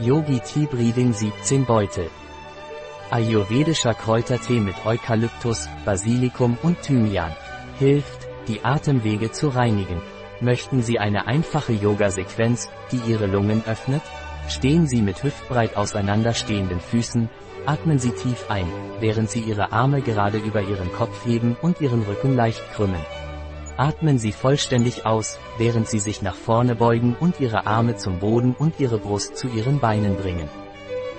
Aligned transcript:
Yogi 0.00 0.40
Tea 0.40 0.66
Breathing 0.66 1.12
17 1.12 1.66
Beutel. 1.66 2.08
Ayurvedischer 3.10 3.92
Kräutertee 3.92 4.58
mit 4.58 4.74
Eukalyptus, 4.86 5.68
Basilikum 5.84 6.56
und 6.62 6.80
Thymian. 6.80 7.30
Hilft, 7.78 8.26
die 8.48 8.64
Atemwege 8.64 9.32
zu 9.32 9.50
reinigen. 9.50 10.00
Möchten 10.40 10.82
Sie 10.82 10.98
eine 10.98 11.26
einfache 11.26 11.74
Yoga-Sequenz, 11.74 12.70
die 12.90 13.00
Ihre 13.06 13.26
Lungen 13.26 13.62
öffnet? 13.66 14.02
Stehen 14.48 14.86
Sie 14.88 15.02
mit 15.02 15.22
hüftbreit 15.22 15.76
auseinanderstehenden 15.76 16.80
Füßen, 16.80 17.28
atmen 17.66 17.98
Sie 17.98 18.12
tief 18.12 18.46
ein, 18.48 18.66
während 18.98 19.30
Sie 19.30 19.40
Ihre 19.40 19.72
Arme 19.72 20.00
gerade 20.00 20.38
über 20.38 20.62
Ihren 20.62 20.90
Kopf 20.92 21.26
heben 21.26 21.54
und 21.60 21.82
Ihren 21.82 22.02
Rücken 22.02 22.34
leicht 22.34 22.62
krümmen. 22.72 23.04
Atmen 23.82 24.16
Sie 24.16 24.30
vollständig 24.30 25.06
aus, 25.06 25.40
während 25.58 25.88
Sie 25.88 25.98
sich 25.98 26.22
nach 26.22 26.36
vorne 26.36 26.76
beugen 26.76 27.16
und 27.18 27.40
Ihre 27.40 27.66
Arme 27.66 27.96
zum 27.96 28.20
Boden 28.20 28.54
und 28.56 28.78
Ihre 28.78 28.98
Brust 28.98 29.36
zu 29.36 29.48
Ihren 29.48 29.80
Beinen 29.80 30.14
bringen. 30.14 30.48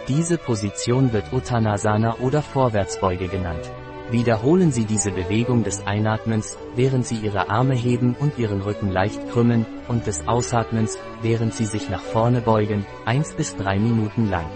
Diese 0.07 0.37
Position 0.37 1.11
wird 1.11 1.33
Uttanasana 1.33 2.19
oder 2.19 2.41
Vorwärtsbeuge 2.41 3.27
genannt. 3.27 3.69
Wiederholen 4.11 4.71
Sie 4.71 4.85
diese 4.85 5.11
Bewegung 5.11 5.65
des 5.65 5.85
Einatmens, 5.85 6.57
während 6.73 7.05
Sie 7.05 7.17
Ihre 7.17 7.49
Arme 7.49 7.75
heben 7.75 8.15
und 8.17 8.39
Ihren 8.39 8.61
Rücken 8.61 8.89
leicht 8.89 9.29
krümmen, 9.31 9.65
und 9.89 10.07
des 10.07 10.25
Ausatmens, 10.25 10.97
während 11.21 11.53
Sie 11.53 11.65
sich 11.65 11.89
nach 11.89 12.01
vorne 12.01 12.39
beugen, 12.39 12.85
1 13.03 13.33
bis 13.33 13.57
3 13.57 13.77
Minuten 13.77 14.29
lang. 14.29 14.49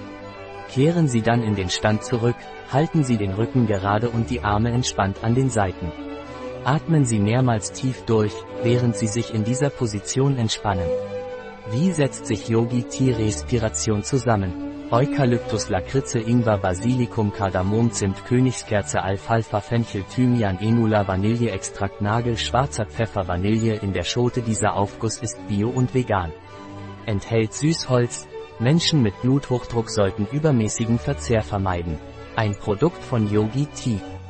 Kehren 0.74 1.10
Sie 1.10 1.24
dann 1.24 1.44
in 1.44 1.56
den 1.56 1.70
Stand 1.70 2.06
zurück, 2.06 2.38
halten 2.72 3.04
Sie 3.04 3.18
den 3.18 3.34
Rücken 3.34 3.68
gerade 3.68 4.10
und 4.10 4.30
die 4.30 4.46
Arme 4.46 4.72
entspannt 4.72 5.18
an 5.24 5.36
den 5.36 5.50
Seiten. 5.50 5.92
Atmen 6.68 7.06
Sie 7.06 7.20
mehrmals 7.20 7.72
tief 7.72 8.04
durch, 8.04 8.34
während 8.62 8.98
Sie 8.98 9.08
sich 9.08 9.34
in 9.34 9.46
dieser 9.46 9.70
Position 9.70 10.38
entspannen. 10.38 10.90
Wie 11.72 11.94
setzt 11.94 12.26
sich 12.26 12.50
Yogi 12.50 12.84
Tea 12.84 13.14
Respiration 13.14 14.04
zusammen? 14.04 14.90
Eukalyptus 14.92 15.70
Lakritze 15.70 16.20
Ingwer 16.20 16.58
Basilikum 16.58 17.32
Kardamom 17.32 17.94
Zimt 17.94 18.26
Königskerze 18.26 19.02
Alfalfa 19.02 19.62
Fenchel 19.62 20.04
Thymian 20.14 20.60
Enula 20.60 21.08
Vanilleextrakt 21.08 22.02
Nagel 22.02 22.38
Schwarzer 22.38 22.86
Pfeffer 22.86 23.30
Vanille 23.30 23.76
in 23.76 23.94
der 23.94 24.04
Schote 24.04 24.42
Dieser 24.42 24.74
Aufguss 24.74 25.20
ist 25.20 25.38
bio 25.48 25.70
und 25.70 25.94
vegan. 25.94 26.34
Enthält 27.06 27.54
Süßholz. 27.54 28.28
Menschen 28.60 29.02
mit 29.02 29.22
Bluthochdruck 29.22 29.90
sollten 29.90 30.28
übermäßigen 30.34 31.00
Verzehr 31.00 31.44
vermeiden. 31.44 31.98
Ein 32.36 32.58
Produkt 32.58 33.02
von 33.02 33.32
Yogi 33.32 33.68
Tea. 33.68 34.02